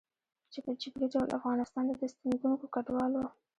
[0.51, 3.23] چې په جبري ډول افغانستان ته د ستنېدونکو کډوالو